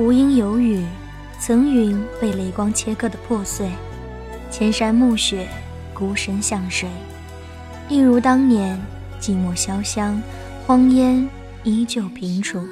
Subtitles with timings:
[0.00, 0.82] 无因有雨，
[1.38, 3.68] 层云被雷光切割的破碎，
[4.50, 5.46] 千山暮雪，
[5.92, 6.88] 孤身向谁？
[7.86, 8.80] 一如当年，
[9.20, 10.18] 寂寞潇湘，
[10.66, 11.28] 荒烟
[11.64, 12.66] 依旧平楚。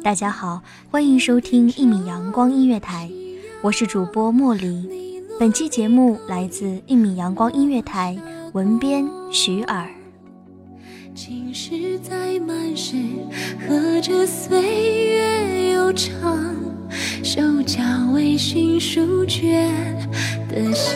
[0.00, 3.10] 大家好，欢迎收听一米阳光音乐台，
[3.60, 5.20] 我是主播莫离。
[5.40, 8.16] 本期节目来自一米阳光音乐台，
[8.52, 9.88] 文编徐尔。
[11.14, 12.96] 情诗在满是
[13.60, 14.60] 和着岁
[15.06, 16.10] 月悠长，
[17.22, 17.80] 手脚
[18.12, 19.72] 微醺书卷
[20.48, 20.92] 的香。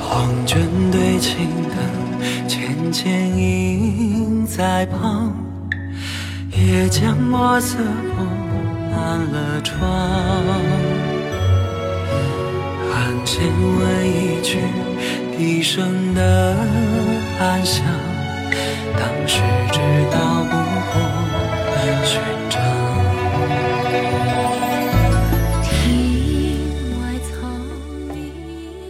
[0.00, 0.58] 黄卷
[0.90, 5.36] 对青灯，浅浅映在旁，
[6.56, 8.24] 也将墨色铺
[8.90, 9.86] 满了窗。
[12.94, 13.46] 案前
[13.78, 14.58] 问一句，
[15.36, 16.56] 低声的
[17.40, 17.82] 暗香，
[18.98, 19.40] 当时
[19.72, 19.80] 知
[20.12, 20.50] 道不
[20.90, 20.92] 过
[22.04, 22.20] 寻
[22.50, 22.60] 常。
[25.62, 27.48] 庭外草
[28.12, 28.30] 迷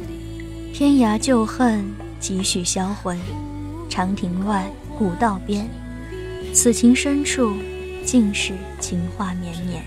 [0.08, 0.74] 离。
[0.74, 3.16] 天涯旧恨，几许销魂。
[3.88, 4.68] 长亭外，
[4.98, 5.68] 古道边，
[6.52, 7.54] 此情深处，
[8.04, 9.80] 尽是情话绵绵。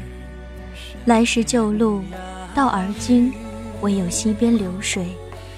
[1.03, 2.01] 来时旧路，
[2.55, 3.33] 到而今，
[3.81, 5.07] 唯有溪边流水，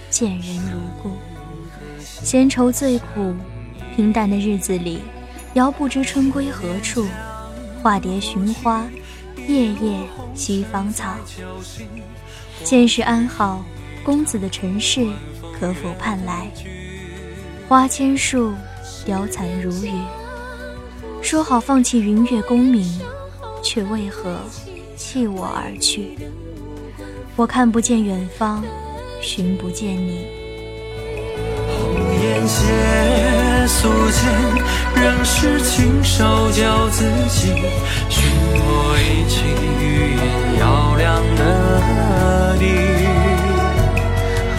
[0.10, 1.12] 见人如故。
[2.25, 3.36] 闲愁最苦，
[3.96, 4.97] 平淡的日子里，
[5.53, 7.06] 遥不知春归何处。
[7.84, 8.84] 化蝶寻花，
[9.47, 10.00] 夜夜
[10.34, 11.14] 西芳草。
[12.64, 13.64] 现世安好，
[14.03, 15.08] 公子的尘世
[15.59, 16.50] 可否盼来？
[17.69, 18.52] 花千树，
[19.06, 19.91] 凋残如雨。
[21.22, 23.00] 说好放弃云月功名，
[23.62, 24.40] 却为何
[24.97, 26.18] 弃我而去？
[27.35, 28.64] 我看不见远方，
[29.22, 30.25] 寻不见你。
[32.46, 34.22] 红颜写素笺，
[34.94, 37.48] 仍是亲手教自己，
[38.08, 38.24] 寻
[38.54, 39.42] 我一起
[39.82, 40.22] 语言
[40.62, 41.42] 嘹亮的
[42.60, 42.64] 地。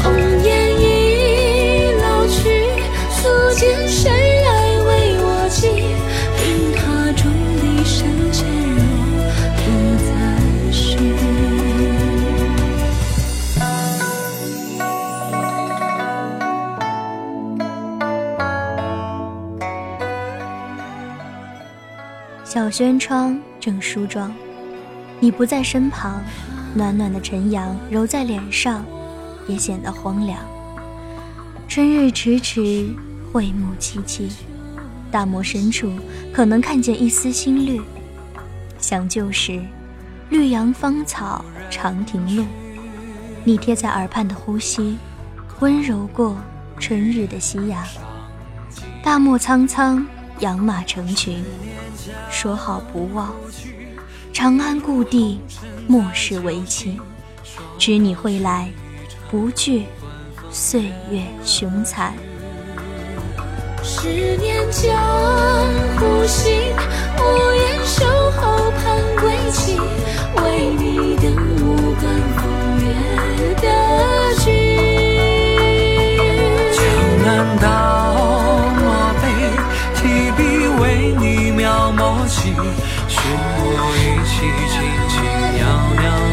[0.03, 0.05] 红
[0.43, 0.49] 颜
[0.81, 2.35] 已老去，
[3.13, 3.86] 素笺
[22.79, 24.31] 轩窗正梳妆，
[25.19, 26.23] 你不在身旁，
[26.75, 28.85] 暖暖的晨阳揉在脸上，
[29.49, 30.39] 也显得荒凉。
[31.67, 32.87] 春日迟迟，
[33.33, 34.31] 惠木萋萋，
[35.11, 35.91] 大漠深处
[36.35, 37.81] 可能看见一丝新绿。
[38.79, 39.59] 想旧时，
[40.29, 42.45] 绿杨芳草长亭路，
[43.43, 44.99] 你贴在耳畔的呼吸，
[45.61, 46.37] 温柔过
[46.79, 47.83] 春日的夕阳。
[49.03, 50.07] 大漠苍苍，
[50.41, 51.43] 养马成群。
[52.31, 53.35] 说好不忘，
[54.33, 55.41] 长安故地，
[55.87, 57.01] 莫视为情。
[57.79, 58.71] 知你会来，
[59.31, 59.87] 不惧
[60.51, 62.15] 岁月凶残。
[63.83, 64.97] 十年江
[65.97, 66.53] 湖行，
[67.19, 67.23] 无
[67.55, 68.83] 言守候盼
[69.21, 69.79] 归期，
[70.37, 72.05] 为你等无关
[72.37, 72.43] 风
[72.83, 72.85] 月
[73.63, 73.65] 的
[74.45, 74.45] 君。
[76.73, 76.77] 江
[77.25, 77.27] 南
[82.47, 82.55] 一
[84.25, 84.37] 轻
[85.09, 85.15] 轻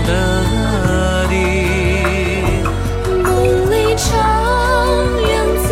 [0.05, 0.09] 的
[3.23, 3.25] 梦
[3.71, 4.05] 里长
[5.63, 5.69] 在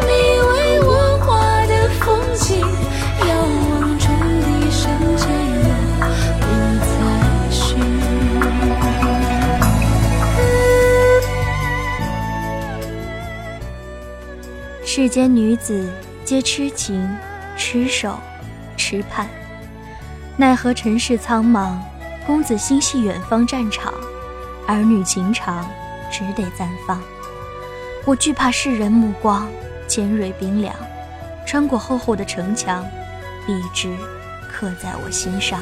[0.00, 0.08] 你
[0.40, 0.50] 为
[0.82, 0.90] 我
[1.20, 1.28] 画
[1.66, 2.00] 的风
[2.34, 2.48] 景
[3.28, 3.30] 遥
[3.70, 3.70] 望
[6.40, 6.42] 不
[6.84, 6.90] 再
[14.84, 15.88] 世间女子
[16.24, 17.08] 皆痴情
[17.56, 18.18] 痴守
[18.76, 19.39] 痴盼。
[20.40, 21.76] 奈何尘世苍茫，
[22.26, 23.92] 公子心系远方战场，
[24.66, 25.68] 儿女情长
[26.10, 26.98] 只得暂放。
[28.06, 29.46] 我惧怕世人目光
[29.86, 30.74] 尖锐冰凉，
[31.46, 32.82] 穿过厚厚的城墙，
[33.46, 33.94] 一直
[34.50, 35.60] 刻在我心上，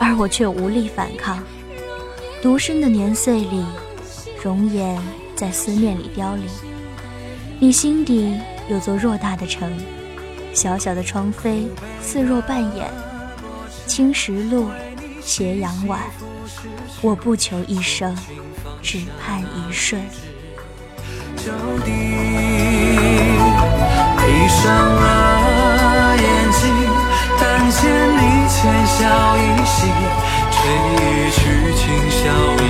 [0.00, 1.44] 而我却无力反抗。
[2.40, 3.62] 独身的年岁里，
[4.42, 4.98] 容颜
[5.34, 6.46] 在思念里凋零。
[7.58, 8.40] 你心底
[8.70, 9.70] 有座偌大的城，
[10.54, 11.68] 小小的窗扉
[12.00, 12.90] 似若半掩。
[13.86, 14.68] 青石路，
[15.22, 16.00] 斜阳晚，
[17.00, 18.16] 我不求一生，
[18.82, 20.02] 只盼一瞬。
[21.36, 21.90] 就地
[24.18, 26.60] 闭上了眼睛，
[27.38, 27.80] 但见
[28.12, 29.76] 你浅笑一袭，
[30.50, 30.56] 吹
[30.96, 31.38] 一曲
[31.76, 32.24] 清宵，
[32.62, 32.64] 一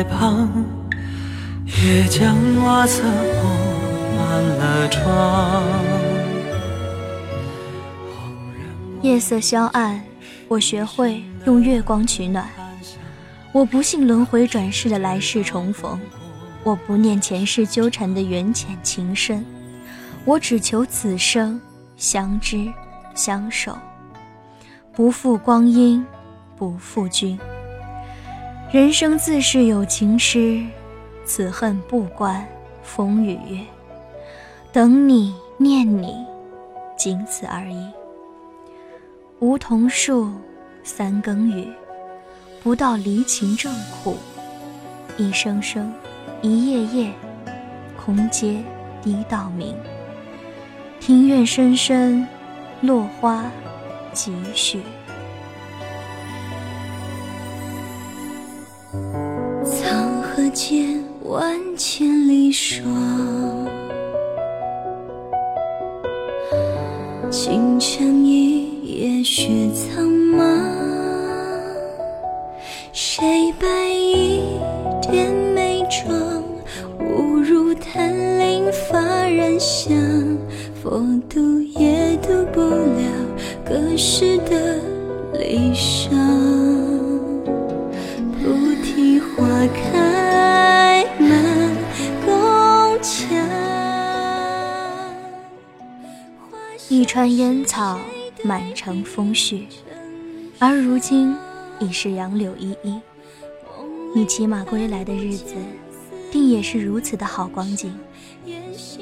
[0.00, 0.48] 映在旁，
[1.66, 3.48] 也将瓦色铺
[4.16, 5.62] 满了窗。
[9.02, 10.02] 夜色消暗，
[10.48, 12.48] 我学会用月光取暖。
[13.52, 16.00] 我不信轮回转世的来世重逢，
[16.64, 19.44] 我不念前世纠缠的缘浅情深，
[20.24, 21.60] 我只求此生
[21.98, 22.72] 相知
[23.14, 23.76] 相守，
[24.94, 26.02] 不负光阴，
[26.56, 27.38] 不负君。
[28.72, 30.64] 人生自是有情诗，
[31.24, 32.46] 此恨不关
[32.84, 33.66] 风与月。
[34.72, 36.14] 等你念你，
[36.96, 37.90] 仅此而已。
[39.40, 40.30] 梧桐树，
[40.84, 41.66] 三更雨，
[42.62, 44.16] 不到离情正苦。
[45.16, 45.92] 一声声，
[46.40, 47.12] 一夜夜，
[47.98, 48.62] 空阶
[49.02, 49.74] 低到明。
[51.00, 52.24] 庭院深深，
[52.82, 53.50] 落花
[54.12, 54.80] 几许。
[58.92, 62.84] 沧河间，万千里霜。
[67.30, 70.42] 清晨一夜雪苍茫，
[72.92, 74.42] 谁白衣
[75.00, 76.42] 点眉妆？
[76.98, 79.96] 误入檀林发染香，
[80.82, 83.04] 佛渡也渡不了
[83.64, 84.80] 隔世的
[85.34, 85.99] 离殇。
[97.12, 97.98] 川烟草，
[98.44, 99.64] 满城风絮，
[100.60, 101.36] 而如今
[101.80, 103.00] 已是杨柳依依。
[104.14, 105.56] 你骑马归来的日子，
[106.30, 107.92] 定也是如此的好光景。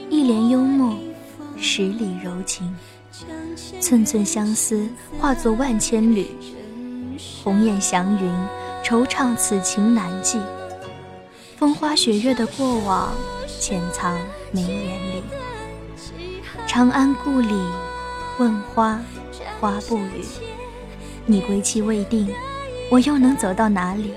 [0.08, 0.98] 一帘幽梦，
[1.58, 2.74] 十里柔情，
[3.78, 4.88] 寸寸相思
[5.20, 6.28] 化作万千缕。
[7.44, 8.32] 鸿雁祥云，
[8.82, 10.40] 惆怅此情难寄。
[11.58, 13.12] 风花雪月的过往，
[13.60, 14.18] 潜藏
[14.50, 15.22] 眉眼里。
[16.66, 17.54] 长安故里，
[18.38, 19.00] 问花，
[19.60, 20.24] 花不语。
[21.26, 22.32] 你归期未定，
[22.90, 24.14] 我又能走到哪里？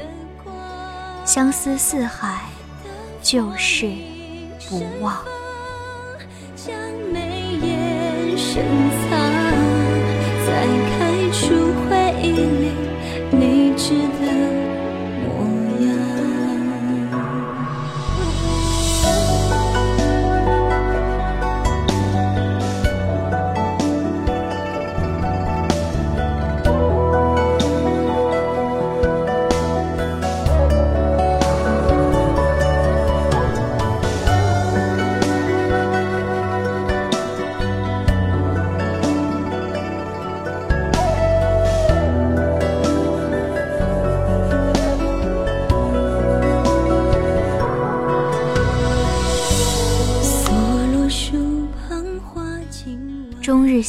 [1.25, 2.45] 相思似海，
[3.21, 3.89] 旧事
[4.69, 5.17] 不忘。
[6.55, 6.73] 将
[7.11, 8.63] 眉眼深
[9.09, 9.19] 藏，
[10.45, 10.67] 再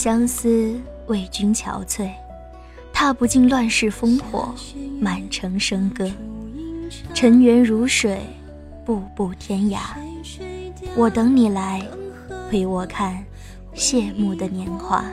[0.02, 0.74] 相思，
[1.06, 2.10] 为君憔悴。
[2.92, 4.52] 踏不尽乱世烽火，
[4.98, 6.10] 满城笙歌。
[7.14, 8.18] 尘缘如水，
[8.84, 9.78] 步步天涯。
[10.96, 11.80] 我等你来，
[12.50, 13.24] 陪我看
[13.74, 15.04] 谢幕的年华。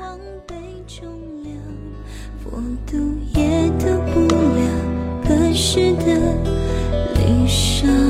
[2.44, 2.98] 佛读
[3.36, 4.72] 也读不了
[5.24, 6.34] 隔世的
[7.14, 8.10] 离殇。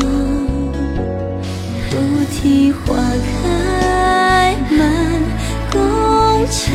[1.90, 1.98] 菩
[2.32, 2.96] 提花
[3.44, 5.19] 开满
[6.50, 6.74] 墙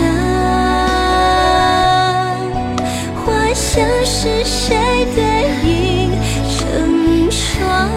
[3.17, 4.77] 花香是谁
[5.17, 5.21] 的
[5.67, 6.13] 影？
[6.49, 7.91] 成双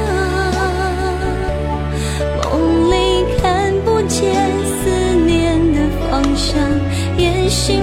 [2.43, 2.93] 梦里
[3.39, 4.33] 看不见
[4.65, 4.89] 思
[5.25, 5.77] 念的
[6.09, 6.59] 方向，
[7.17, 7.79] 演戏。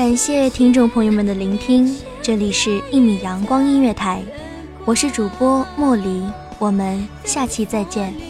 [0.00, 4.22] 感谢听众朋友们的聆听，这里是一米阳光音乐台，
[4.86, 6.22] 我是主播莫离，
[6.58, 8.29] 我们下期再见。